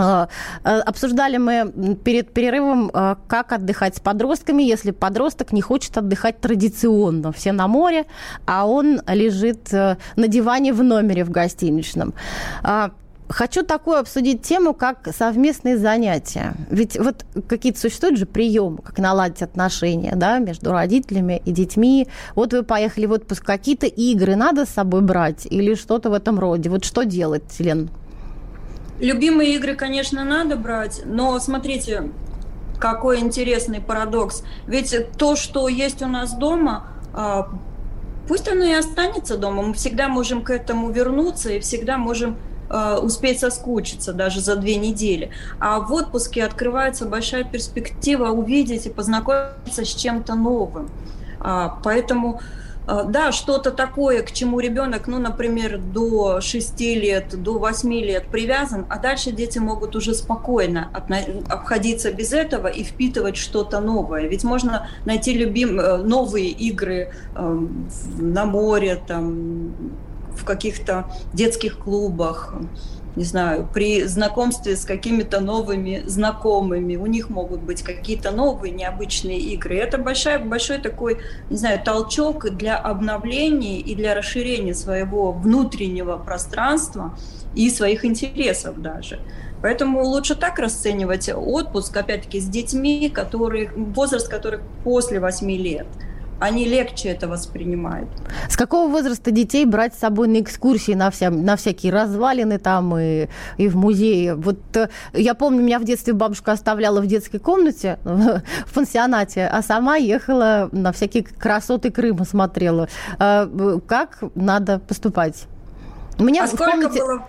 А, 0.00 0.28
э, 0.64 0.78
обсуждали 0.80 1.36
мы 1.36 1.96
перед 2.04 2.32
перерывом, 2.32 2.90
э, 2.92 3.16
как 3.28 3.52
отдыхать 3.52 3.96
с 3.96 4.00
подростками, 4.00 4.62
если 4.62 4.92
подросток 4.92 5.52
не 5.52 5.60
хочет 5.60 5.98
отдыхать 5.98 6.40
традиционно. 6.40 7.32
Все 7.32 7.52
на 7.52 7.68
море, 7.68 8.06
а 8.46 8.66
он 8.66 9.02
лежит 9.06 9.72
э, 9.74 9.96
на 10.16 10.28
диване 10.28 10.72
в 10.72 10.82
номере 10.82 11.24
в 11.24 11.30
гостиничном. 11.30 12.14
Хочу 13.28 13.62
такую 13.62 13.98
обсудить 13.98 14.42
тему, 14.42 14.74
как 14.74 15.08
совместные 15.16 15.78
занятия. 15.78 16.54
Ведь 16.68 16.98
вот 16.98 17.24
какие-то 17.46 17.78
существуют 17.78 18.18
же 18.18 18.26
приемы, 18.26 18.78
как 18.78 18.98
наладить 18.98 19.42
отношения 19.42 20.14
да, 20.16 20.40
между 20.40 20.72
родителями 20.72 21.40
и 21.44 21.52
детьми. 21.52 22.08
Вот 22.34 22.52
вы 22.52 22.64
поехали 22.64 23.06
в 23.06 23.12
отпуск, 23.12 23.44
какие-то 23.44 23.86
игры 23.86 24.34
надо 24.34 24.66
с 24.66 24.70
собой 24.70 25.02
брать 25.02 25.46
или 25.46 25.76
что-то 25.76 26.10
в 26.10 26.14
этом 26.14 26.40
роде? 26.40 26.70
Вот 26.70 26.84
что 26.84 27.04
делать, 27.04 27.44
Лен? 27.60 27.90
Любимые 29.00 29.54
игры, 29.54 29.74
конечно, 29.74 30.24
надо 30.24 30.56
брать, 30.56 31.02
но 31.06 31.38
смотрите, 31.40 32.10
какой 32.78 33.20
интересный 33.20 33.80
парадокс. 33.80 34.42
Ведь 34.66 34.94
то, 35.16 35.36
что 35.36 35.68
есть 35.68 36.02
у 36.02 36.06
нас 36.06 36.34
дома, 36.34 36.86
а, 37.14 37.48
пусть 38.28 38.48
оно 38.48 38.64
и 38.64 38.72
останется 38.72 39.38
дома. 39.38 39.62
Мы 39.62 39.74
всегда 39.74 40.08
можем 40.08 40.42
к 40.42 40.50
этому 40.50 40.90
вернуться 40.90 41.50
и 41.50 41.60
всегда 41.60 41.96
можем 41.98 42.36
а, 42.68 42.98
успеть 42.98 43.40
соскучиться 43.40 44.12
даже 44.12 44.40
за 44.40 44.56
две 44.56 44.76
недели. 44.76 45.30
А 45.58 45.80
в 45.80 45.92
отпуске 45.92 46.44
открывается 46.44 47.06
большая 47.06 47.44
перспектива 47.44 48.28
увидеть 48.28 48.86
и 48.86 48.90
познакомиться 48.90 49.84
с 49.84 49.94
чем-то 49.94 50.34
новым. 50.34 50.90
А, 51.40 51.80
поэтому 51.82 52.40
да, 53.04 53.30
что-то 53.30 53.70
такое, 53.70 54.22
к 54.22 54.32
чему 54.32 54.58
ребенок, 54.58 55.06
ну, 55.06 55.18
например, 55.18 55.78
до 55.78 56.40
6 56.40 56.80
лет, 56.80 57.42
до 57.42 57.58
8 57.58 57.92
лет 57.92 58.26
привязан, 58.26 58.86
а 58.88 58.98
дальше 58.98 59.30
дети 59.30 59.58
могут 59.58 59.94
уже 59.94 60.12
спокойно 60.14 60.90
обходиться 61.48 62.12
без 62.12 62.32
этого 62.32 62.66
и 62.66 62.82
впитывать 62.82 63.36
что-то 63.36 63.80
новое. 63.80 64.26
Ведь 64.26 64.44
можно 64.44 64.88
найти 65.04 65.34
любим, 65.34 65.78
э, 65.78 65.98
новые 65.98 66.50
игры 66.50 67.12
э, 67.36 67.66
на 68.18 68.44
море, 68.44 69.00
там, 69.06 69.72
в 70.36 70.44
каких-то 70.44 71.04
детских 71.32 71.78
клубах, 71.78 72.54
не 73.16 73.24
знаю, 73.24 73.68
при 73.72 74.04
знакомстве 74.04 74.76
с 74.76 74.84
какими-то 74.84 75.40
новыми 75.40 76.02
знакомыми, 76.06 76.96
у 76.96 77.06
них 77.06 77.28
могут 77.28 77.60
быть 77.60 77.82
какие-то 77.82 78.30
новые 78.30 78.72
необычные 78.72 79.38
игры. 79.38 79.76
это 79.76 79.98
большой, 79.98 80.38
большой 80.38 80.78
такой, 80.78 81.18
не 81.50 81.56
знаю, 81.56 81.80
толчок 81.84 82.50
для 82.50 82.76
обновления 82.76 83.80
и 83.80 83.94
для 83.94 84.14
расширения 84.14 84.74
своего 84.74 85.32
внутреннего 85.32 86.16
пространства 86.16 87.16
и 87.54 87.68
своих 87.70 88.04
интересов 88.04 88.80
даже. 88.80 89.20
Поэтому 89.62 90.02
лучше 90.02 90.36
так 90.36 90.58
расценивать 90.58 91.28
отпуск, 91.28 91.96
опять-таки, 91.96 92.40
с 92.40 92.46
детьми, 92.46 93.10
которые, 93.10 93.70
возраст 93.70 94.28
которых 94.28 94.62
после 94.84 95.20
8 95.20 95.50
лет– 95.50 95.86
они 96.40 96.64
легче 96.64 97.10
это 97.10 97.28
воспринимают. 97.28 98.08
С 98.48 98.56
какого 98.56 98.90
возраста 98.90 99.30
детей 99.30 99.64
брать 99.66 99.94
с 99.94 99.98
собой 99.98 100.26
на 100.26 100.40
экскурсии, 100.40 100.92
на, 100.92 101.10
вся, 101.10 101.30
на 101.30 101.56
всякие 101.56 101.92
развалины 101.92 102.58
там 102.58 102.98
и, 102.98 103.28
и 103.58 103.68
в 103.68 103.76
музее? 103.76 104.34
Вот 104.34 104.58
э, 104.74 104.88
я 105.12 105.34
помню, 105.34 105.62
меня 105.62 105.78
в 105.78 105.84
детстве 105.84 106.14
бабушка 106.14 106.52
оставляла 106.52 107.00
в 107.00 107.06
детской 107.06 107.38
комнате, 107.38 107.98
в 108.04 108.74
пансионате, 108.74 109.46
а 109.46 109.62
сама 109.62 109.96
ехала 109.96 110.70
на 110.72 110.92
всякие 110.92 111.24
красоты 111.24 111.90
Крыма 111.90 112.24
смотрела. 112.24 112.88
Э, 113.18 113.78
как 113.86 114.22
надо 114.34 114.78
поступать? 114.78 115.46
Мне, 116.18 116.42
а 116.42 116.46
сколько 116.46 116.72
комнате, 116.72 117.00
было 117.00 117.22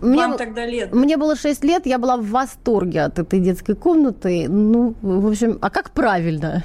мне, 0.00 0.16
вам 0.18 0.36
тогда 0.36 0.64
лет? 0.64 0.92
Мне 0.92 1.16
было 1.16 1.36
6 1.36 1.64
лет, 1.64 1.86
я 1.86 1.98
была 1.98 2.16
в 2.16 2.26
восторге 2.26 3.02
от 3.02 3.18
этой 3.18 3.40
детской 3.40 3.74
комнаты. 3.74 4.46
Ну, 4.48 4.94
в 5.02 5.28
общем, 5.28 5.58
а 5.60 5.70
как 5.70 5.90
правильно? 5.90 6.64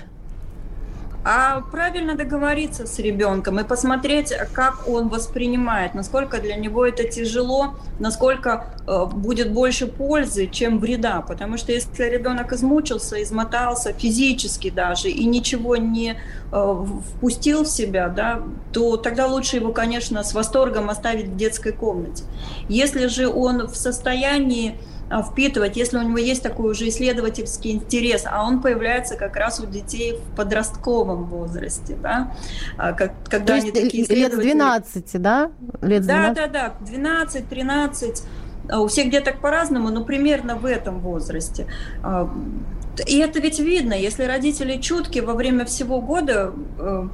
А 1.25 1.61
правильно 1.61 2.15
договориться 2.15 2.85
с 2.85 2.99
ребенком 2.99 3.59
и 3.59 3.63
посмотреть, 3.63 4.33
как 4.51 4.87
он 4.87 5.07
воспринимает, 5.07 5.93
насколько 5.93 6.39
для 6.39 6.55
него 6.55 6.85
это 6.85 7.05
тяжело, 7.05 7.75
насколько 7.99 8.65
э, 8.85 9.05
будет 9.05 9.53
больше 9.53 9.87
пользы, 9.87 10.47
чем 10.47 10.79
вреда. 10.79 11.21
Потому 11.21 11.57
что 11.57 11.71
если 11.71 12.03
ребенок 12.03 12.51
измучился, 12.51 13.23
измотался 13.23 13.93
физически 13.93 14.69
даже 14.69 15.09
и 15.09 15.23
ничего 15.25 15.77
не 15.77 16.17
э, 16.51 16.85
впустил 17.15 17.63
в 17.63 17.67
себя, 17.67 18.09
да, 18.09 18.41
то 18.73 18.97
тогда 18.97 19.27
лучше 19.27 19.57
его, 19.57 19.71
конечно, 19.71 20.23
с 20.23 20.33
восторгом 20.33 20.89
оставить 20.89 21.27
в 21.27 21.37
детской 21.37 21.71
комнате. 21.71 22.25
Если 22.67 23.07
же 23.07 23.29
он 23.29 23.67
в 23.67 23.75
состоянии 23.75 24.75
впитывать, 25.21 25.77
если 25.77 25.97
у 25.97 26.01
него 26.01 26.17
есть 26.17 26.41
такой 26.41 26.71
уже 26.71 26.87
исследовательский 26.87 27.71
интерес, 27.71 28.23
а 28.25 28.43
он 28.43 28.61
появляется 28.61 29.15
как 29.15 29.35
раз 29.35 29.59
у 29.59 29.65
детей 29.65 30.17
в 30.17 30.35
подростковом 30.35 31.25
возрасте, 31.25 31.95
да, 32.01 32.35
а, 32.77 32.93
как, 32.93 33.11
когда 33.29 33.45
То 33.47 33.53
они 33.53 33.67
есть 33.67 33.73
такие 33.73 34.05
лет 34.07 34.33
с 34.33 34.37
12, 34.37 35.21
да? 35.21 35.51
Лет 35.81 36.03
с 36.03 36.07
12? 36.07 36.35
Да, 36.35 36.47
да, 36.47 36.47
да, 36.47 36.85
12, 36.85 37.49
13, 37.49 38.23
а, 38.69 38.79
у 38.79 38.87
всех 38.87 39.11
деток 39.11 39.39
по-разному, 39.39 39.89
но 39.89 40.03
примерно 40.03 40.55
в 40.55 40.65
этом 40.65 40.99
возрасте. 40.99 41.67
И 43.07 43.17
это 43.17 43.39
ведь 43.39 43.59
видно, 43.59 43.93
если 43.93 44.23
родители 44.23 44.79
чутки 44.79 45.17
во 45.17 45.33
время 45.33 45.65
всего 45.65 45.99
года 45.99 46.53
э, 46.77 47.07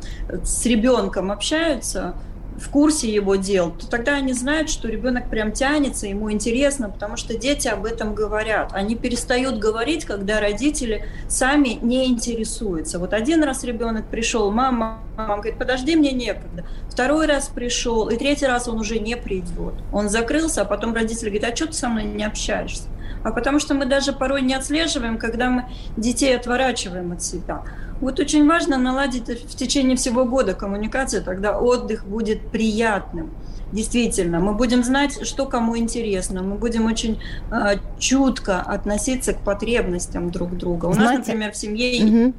с 0.43 0.65
ребенком 0.65 1.31
общаются, 1.31 2.15
в 2.59 2.69
курсе 2.69 3.11
его 3.11 3.35
дел, 3.35 3.71
то 3.71 3.89
тогда 3.89 4.15
они 4.15 4.33
знают, 4.33 4.69
что 4.69 4.87
ребенок 4.87 5.29
прям 5.29 5.51
тянется, 5.51 6.07
ему 6.07 6.31
интересно, 6.31 6.89
потому 6.89 7.17
что 7.17 7.37
дети 7.37 7.67
об 7.67 7.85
этом 7.85 8.13
говорят. 8.13 8.71
Они 8.73 8.95
перестают 8.95 9.57
говорить, 9.57 10.05
когда 10.05 10.39
родители 10.39 11.05
сами 11.27 11.79
не 11.81 12.07
интересуются. 12.07 12.99
Вот 12.99 13.13
один 13.13 13.43
раз 13.43 13.63
ребенок 13.63 14.05
пришел, 14.07 14.51
мама, 14.51 14.99
мама 15.17 15.35
говорит, 15.35 15.57
подожди, 15.57 15.95
мне 15.95 16.11
некогда. 16.11 16.65
Второй 16.89 17.27
раз 17.27 17.47
пришел, 17.47 18.09
и 18.09 18.17
третий 18.17 18.45
раз 18.45 18.67
он 18.67 18.79
уже 18.79 18.99
не 18.99 19.15
придет. 19.15 19.73
Он 19.93 20.09
закрылся, 20.09 20.61
а 20.61 20.65
потом 20.65 20.93
родители 20.93 21.29
говорят, 21.29 21.53
а 21.53 21.55
что 21.55 21.67
ты 21.67 21.73
со 21.73 21.87
мной 21.87 22.03
не 22.03 22.25
общаешься? 22.25 22.83
А 23.23 23.31
потому 23.31 23.59
что 23.59 23.73
мы 23.73 23.85
даже 23.85 24.13
порой 24.13 24.41
не 24.41 24.53
отслеживаем, 24.53 25.17
когда 25.17 25.49
мы 25.49 25.65
детей 25.97 26.35
отворачиваем 26.35 27.11
от 27.11 27.21
себя. 27.21 27.63
Вот 28.01 28.19
очень 28.19 28.47
важно 28.47 28.77
наладить 28.77 29.27
в 29.27 29.55
течение 29.55 29.97
всего 29.97 30.25
года 30.25 30.53
коммуникацию, 30.53 31.23
тогда 31.23 31.57
отдых 31.59 32.05
будет 32.05 32.49
приятным. 32.49 33.31
Действительно, 33.71 34.39
мы 34.39 34.53
будем 34.53 34.83
знать, 34.83 35.25
что 35.27 35.45
кому 35.45 35.77
интересно, 35.77 36.41
мы 36.41 36.55
будем 36.55 36.85
очень 36.87 37.21
э, 37.51 37.75
чутко 37.99 38.61
относиться 38.61 39.33
к 39.33 39.41
потребностям 39.41 40.31
друг 40.31 40.57
друга. 40.57 40.87
У 40.87 40.93
Знаете, 40.93 41.17
нас, 41.17 41.27
например, 41.27 41.51
в 41.51 41.55
семье 41.55 42.05
угу. 42.05 42.33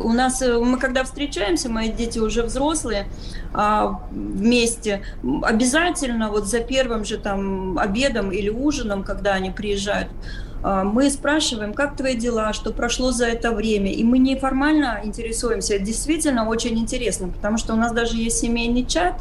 у 0.00 0.12
нас 0.12 0.42
э, 0.42 0.58
мы 0.58 0.78
когда 0.78 1.04
встречаемся, 1.04 1.70
мои 1.70 1.90
дети 1.90 2.18
уже 2.18 2.42
взрослые, 2.42 3.06
а, 3.54 4.02
вместе, 4.10 5.02
обязательно 5.42 6.28
вот 6.28 6.46
за 6.46 6.60
первым 6.60 7.06
же 7.06 7.16
там 7.16 7.78
обедом 7.78 8.30
или 8.30 8.50
ужином, 8.50 9.04
когда 9.04 9.32
они 9.32 9.50
приезжают, 9.50 10.08
мы 10.66 11.10
спрашиваем, 11.10 11.74
как 11.74 11.96
твои 11.96 12.16
дела, 12.16 12.52
что 12.52 12.72
прошло 12.72 13.12
за 13.12 13.26
это 13.26 13.52
время. 13.52 13.92
И 13.92 14.02
мы 14.02 14.18
неформально 14.18 15.00
интересуемся. 15.04 15.74
Это 15.74 15.84
действительно 15.84 16.48
очень 16.48 16.76
интересно, 16.76 17.28
потому 17.28 17.56
что 17.56 17.74
у 17.74 17.76
нас 17.76 17.92
даже 17.92 18.16
есть 18.16 18.38
семейный 18.38 18.84
чат, 18.84 19.14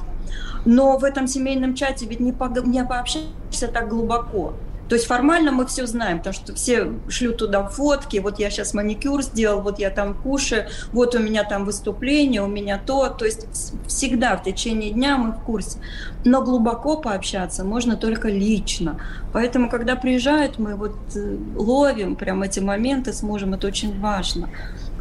но 0.66 0.98
в 0.98 1.04
этом 1.04 1.28
семейном 1.28 1.76
чате 1.76 2.08
ведь 2.08 2.20
не, 2.20 2.32
по, 2.32 2.46
не 2.46 2.84
пообщаешься 2.84 3.68
так 3.72 3.90
глубоко. 3.90 4.54
То 4.90 4.96
есть 4.96 5.08
формально 5.08 5.52
мы 5.52 5.66
все 5.66 5.88
знаем, 5.88 6.20
потому 6.20 6.34
что 6.34 6.54
все 6.54 6.94
шлют 7.08 7.38
туда 7.38 7.68
фотки, 7.68 8.18
вот 8.18 8.40
я 8.40 8.50
сейчас 8.50 8.74
маникюр 8.74 9.24
сделал, 9.24 9.62
вот 9.62 9.80
я 9.80 9.90
там 9.90 10.14
кушаю, 10.14 10.68
вот 10.92 11.16
у 11.16 11.20
меня 11.20 11.44
там 11.44 11.66
выступление, 11.66 12.42
у 12.42 12.48
меня 12.48 12.80
то. 12.84 13.10
То 13.10 13.26
есть 13.26 13.48
всегда 13.88 14.38
в 14.38 14.44
течение 14.44 14.92
дня 14.92 15.18
мы 15.18 15.32
в 15.32 15.40
курсе. 15.40 15.80
Но 16.24 16.42
глубоко 16.44 16.98
пообщаться 16.98 17.64
можно 17.64 17.98
только 17.98 18.30
лично. 18.30 19.00
Поэтому, 19.34 19.70
когда 19.70 19.96
приезжают, 19.96 20.60
мы 20.60 20.76
вот 20.76 20.96
э, 21.16 21.38
ловим 21.56 22.16
прям 22.16 22.44
эти 22.44 22.60
моменты 22.60 23.14
с 23.14 23.22
мужем, 23.24 23.54
это 23.54 23.68
очень 23.68 24.00
важно. 24.00 24.50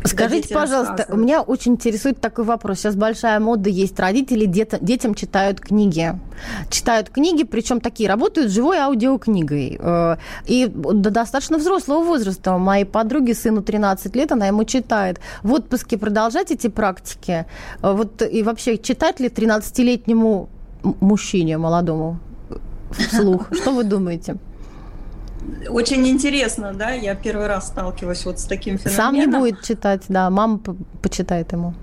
Скажите, 0.04 0.54
пожалуйста, 0.54 1.06
у 1.08 1.16
меня 1.16 1.40
очень 1.40 1.72
интересует 1.72 2.20
такой 2.20 2.44
вопрос. 2.44 2.78
Сейчас 2.78 2.94
большая 2.94 3.40
мода 3.40 3.70
есть. 3.70 3.98
Родители 3.98 4.44
дет, 4.44 4.74
детям 4.82 5.14
читают 5.14 5.60
книги. 5.60 6.18
Читают 6.68 7.08
книги, 7.08 7.42
причем 7.44 7.80
такие, 7.80 8.08
работают 8.08 8.52
живой 8.52 8.78
аудиокнигой. 8.78 9.78
Э, 9.80 10.16
и 10.46 10.66
до 10.66 11.10
достаточно 11.10 11.56
взрослого 11.56 12.04
возраста. 12.04 12.58
Моей 12.58 12.84
подруге, 12.84 13.34
сыну 13.34 13.62
13 13.62 14.14
лет, 14.14 14.32
она 14.32 14.46
ему 14.46 14.64
читает. 14.64 15.20
В 15.42 15.52
отпуске 15.52 15.96
продолжать 15.96 16.50
эти 16.50 16.68
практики? 16.68 17.46
Э, 17.82 17.92
вот 17.92 18.20
и 18.20 18.42
вообще, 18.42 18.76
читать 18.76 19.20
ли 19.20 19.28
13-летнему 19.28 20.48
мужчине 21.00 21.56
молодому 21.56 22.18
вслух? 22.90 23.48
Что 23.52 23.70
вы 23.70 23.84
думаете? 23.84 24.36
Очень 25.68 26.06
интересно, 26.06 26.72
да, 26.72 26.90
я 26.90 27.14
первый 27.14 27.46
раз 27.46 27.68
сталкиваюсь 27.68 28.24
вот 28.24 28.40
с 28.40 28.44
таким 28.44 28.78
феноменом. 28.78 28.96
Сам 28.96 29.14
не 29.14 29.26
будет 29.26 29.62
читать, 29.62 30.02
да, 30.08 30.30
мама 30.30 30.60
почитает 31.02 31.52
ему. 31.52 31.74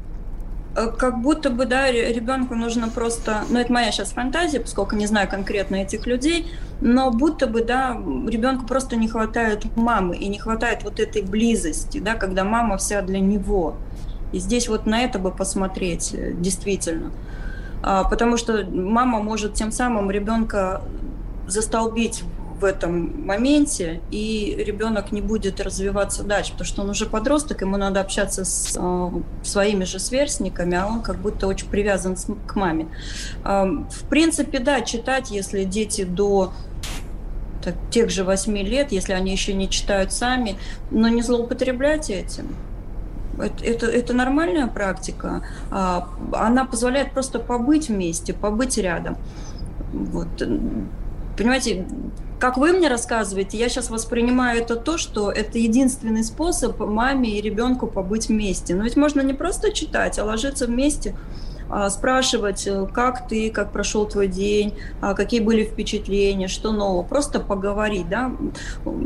Э, 0.76 0.88
как 0.88 1.22
будто 1.22 1.50
бы, 1.50 1.66
да, 1.66 1.92
ребенку 1.92 2.56
нужно 2.56 2.88
просто, 2.88 3.44
ну 3.50 3.60
это 3.60 3.72
моя 3.74 3.92
сейчас 3.92 4.12
фантазия, 4.12 4.60
поскольку 4.60 4.96
не 4.96 5.06
знаю 5.06 5.30
конкретно 5.30 5.76
этих 5.78 6.06
людей, 6.08 6.48
но 6.80 7.12
будто 7.12 7.48
бы, 7.48 7.64
да, 7.64 7.98
ребенку 8.28 8.66
просто 8.66 8.96
не 8.96 9.08
хватает 9.08 9.66
мамы 9.76 10.16
и 10.16 10.28
не 10.28 10.40
хватает 10.40 10.84
вот 10.84 11.00
этой 11.00 11.24
близости, 11.24 12.00
да, 12.00 12.16
когда 12.16 12.44
мама 12.44 12.78
вся 12.78 13.02
для 13.02 13.20
него. 13.20 13.76
И 14.32 14.40
здесь 14.40 14.70
вот 14.70 14.86
на 14.86 15.02
это 15.02 15.20
бы 15.20 15.32
посмотреть, 15.32 16.14
э, 16.14 16.32
действительно. 16.34 17.12
А, 17.84 18.04
потому 18.04 18.38
что 18.38 18.66
мама 18.66 19.22
может 19.22 19.56
тем 19.56 19.72
самым 19.72 20.10
ребенка 20.10 20.82
застолбить 21.48 22.24
в 22.62 22.64
этом 22.64 23.26
моменте, 23.26 24.02
и 24.12 24.56
ребенок 24.66 25.12
не 25.12 25.22
будет 25.22 25.60
развиваться 25.60 26.24
дальше, 26.24 26.52
потому 26.52 26.68
что 26.68 26.82
он 26.84 26.90
уже 26.92 27.08
подросток, 27.08 27.62
ему 27.62 27.78
надо 27.78 28.00
общаться 28.00 28.46
с 28.46 28.78
э, 28.78 29.10
своими 29.44 29.84
же 29.84 30.00
сверстниками, 30.00 30.78
а 30.78 30.86
он 30.86 31.02
как 31.02 31.18
будто 31.18 31.48
очень 31.48 31.68
привязан 31.68 32.16
с, 32.16 32.28
к 32.46 32.56
маме. 32.56 32.88
Э, 33.44 33.66
в 33.66 34.04
принципе, 34.10 34.60
да, 34.60 34.82
читать, 34.82 35.32
если 35.32 35.64
дети 35.64 36.04
до 36.04 36.54
так, 37.64 37.76
тех 37.90 38.10
же 38.10 38.24
8 38.24 38.58
лет, 38.58 38.92
если 38.92 39.14
они 39.14 39.32
еще 39.32 39.54
не 39.54 39.68
читают 39.68 40.14
сами, 40.14 40.58
но 40.92 41.08
не 41.10 41.22
злоупотреблять 41.24 42.10
этим. 42.10 42.56
Это, 43.40 43.64
это, 43.64 43.86
это 43.88 44.14
нормальная 44.14 44.68
практика. 44.68 45.44
А, 45.72 46.10
она 46.34 46.66
позволяет 46.66 47.12
просто 47.14 47.40
побыть 47.40 47.90
вместе, 47.90 48.34
побыть 48.34 48.78
рядом. 48.78 49.18
Вот. 49.94 50.28
Понимаете, 51.42 51.88
как 52.40 52.58
вы 52.58 52.72
мне 52.72 52.88
рассказываете, 52.88 53.58
я 53.58 53.68
сейчас 53.68 53.90
воспринимаю 53.90 54.62
это 54.62 54.76
то, 54.76 55.00
что 55.00 55.32
это 55.32 55.58
единственный 55.58 56.24
способ 56.24 56.80
маме 56.80 57.32
и 57.32 57.42
ребенку 57.42 57.88
побыть 57.88 58.28
вместе. 58.28 58.76
Но 58.76 58.84
ведь 58.84 58.96
можно 58.96 59.22
не 59.22 59.34
просто 59.34 59.72
читать, 59.72 60.20
а 60.20 60.24
ложиться 60.24 60.68
вместе, 60.68 61.16
а, 61.68 61.90
спрашивать, 61.90 62.68
э, 62.68 62.86
как 62.94 63.28
ты, 63.28 63.50
как 63.50 63.72
прошел 63.72 64.06
твой 64.06 64.28
день, 64.28 64.76
а, 65.02 65.16
какие 65.16 65.40
были 65.40 65.64
впечатления, 65.64 66.48
что 66.48 66.72
нового. 66.72 67.02
Просто 67.02 67.40
поговорить, 67.40 68.08
да. 68.08 68.32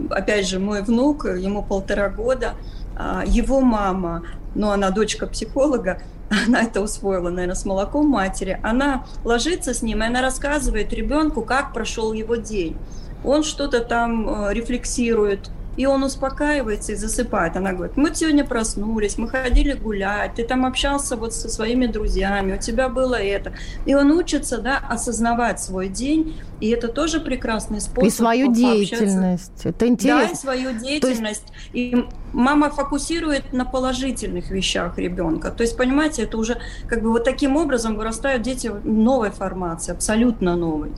Опять 0.09 0.45
же, 0.45 0.59
мой 0.59 0.81
внук, 0.81 1.23
ему 1.23 1.63
полтора 1.63 2.09
года, 2.09 2.55
а, 2.97 3.23
его 3.25 3.61
мама, 3.61 4.23
ну, 4.55 4.71
она 4.71 4.89
дочка 4.89 5.25
психолога, 5.25 6.01
она 6.29 6.63
это 6.63 6.81
усвоила, 6.81 7.29
наверное, 7.29 7.55
с 7.55 7.65
молоком 7.65 8.07
матери, 8.07 8.59
она 8.63 9.05
ложится 9.23 9.73
с 9.73 9.81
ним, 9.81 10.01
и 10.01 10.05
она 10.07 10.21
рассказывает 10.21 10.93
ребенку, 10.93 11.41
как 11.41 11.73
прошел 11.73 12.13
его 12.13 12.35
день. 12.35 12.77
Он 13.23 13.43
что-то 13.43 13.79
там 13.79 14.29
э, 14.29 14.53
рефлексирует, 14.53 15.49
и 15.77 15.85
он 15.85 16.03
успокаивается 16.03 16.93
и 16.93 16.95
засыпает. 16.95 17.55
Она 17.57 17.73
говорит, 17.73 17.97
мы 17.97 18.13
сегодня 18.13 18.45
проснулись, 18.45 19.17
мы 19.17 19.27
ходили 19.27 19.73
гулять, 19.73 20.35
ты 20.35 20.43
там 20.43 20.65
общался 20.65 21.15
вот 21.15 21.33
со 21.33 21.49
своими 21.49 21.87
друзьями, 21.87 22.53
у 22.53 22.57
тебя 22.57 22.89
было 22.89 23.15
это. 23.15 23.53
И 23.85 23.93
он 23.93 24.11
учится, 24.11 24.59
да, 24.59 24.77
осознавать 24.77 25.59
свой 25.59 25.89
день, 25.89 26.39
и 26.59 26.69
это 26.69 26.87
тоже 26.87 27.19
прекрасный 27.19 27.81
способ. 27.81 28.07
И 28.07 28.09
свою 28.09 28.53
деятельность. 28.53 29.65
Это 29.65 29.87
интересно. 29.87 30.27
Да, 30.27 30.31
и 30.31 30.35
свою 30.35 30.79
деятельность. 30.79 31.43
есть... 31.73 31.73
И 31.73 32.05
мама 32.33 32.69
фокусирует 32.69 33.53
на 33.53 33.65
положительных 33.65 34.51
вещах 34.51 34.97
ребенка. 34.97 35.51
То 35.51 35.63
есть, 35.63 35.77
понимаете, 35.77 36.23
это 36.23 36.37
уже 36.37 36.57
как 36.87 37.01
бы 37.01 37.11
вот 37.11 37.23
таким 37.23 37.57
образом 37.57 37.95
вырастают 37.95 38.41
дети 38.41 38.71
новой 38.83 39.31
формации, 39.31 39.91
абсолютно 39.91 40.55
новой. 40.55 40.91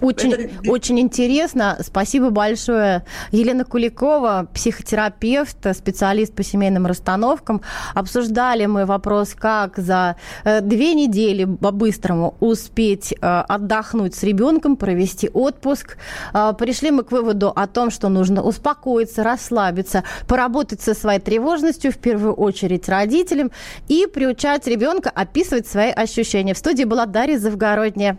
Очень, 0.00 0.32
Это... 0.32 0.70
очень 0.70 1.00
интересно. 1.00 1.78
Спасибо 1.80 2.30
большое. 2.30 3.04
Елена 3.32 3.64
Куликова, 3.64 4.48
психотерапевт, 4.52 5.66
специалист 5.74 6.34
по 6.34 6.42
семейным 6.42 6.86
расстановкам. 6.86 7.62
Обсуждали 7.94 8.66
мы 8.66 8.86
вопрос, 8.86 9.34
как 9.34 9.78
за 9.78 10.16
э, 10.44 10.60
две 10.60 10.94
недели 10.94 11.44
по-быстрому 11.44 12.34
успеть 12.40 13.12
э, 13.12 13.16
отдохнуть 13.26 14.14
с 14.14 14.22
ребенком, 14.22 14.76
провести 14.76 15.30
отпуск. 15.32 15.96
Э, 16.34 16.52
пришли 16.58 16.90
мы 16.90 17.04
к 17.04 17.12
выводу 17.12 17.52
о 17.54 17.66
том, 17.66 17.90
что 17.90 18.08
нужно 18.08 18.42
успокоиться, 18.42 19.22
расслабиться, 19.22 20.04
поработать 20.26 20.80
со 20.80 20.94
своей 20.94 21.20
тревожностью, 21.20 21.92
в 21.92 21.98
первую 21.98 22.34
очередь 22.34 22.88
родителям, 22.88 23.50
и 23.88 24.06
приучать 24.06 24.66
ребенка 24.66 25.10
описывать 25.10 25.66
свои 25.66 25.90
ощущения. 25.90 26.54
В 26.54 26.58
студии 26.58 26.84
была 26.84 27.06
Дарья 27.06 27.38
Завгородняя. 27.38 28.18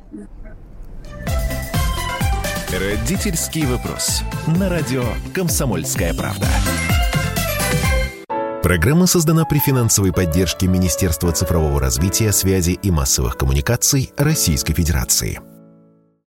Родительский 2.72 3.66
вопрос. 3.66 4.22
На 4.46 4.70
радио 4.70 5.04
«Комсомольская 5.34 6.14
правда». 6.14 6.46
Программа 8.62 9.08
создана 9.08 9.44
при 9.44 9.58
финансовой 9.58 10.14
поддержке 10.14 10.68
Министерства 10.68 11.32
цифрового 11.32 11.80
развития, 11.80 12.32
связи 12.32 12.78
и 12.84 12.92
массовых 12.92 13.38
коммуникаций 13.38 14.12
Российской 14.18 14.76
Федерации. 14.76 15.40